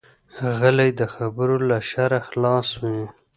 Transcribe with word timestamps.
غلی، 0.57 0.89
د 0.99 1.01
خبرو 1.13 1.57
له 1.69 1.77
شره 1.91 2.19
خلاص 2.27 2.67
وي. 2.83 3.03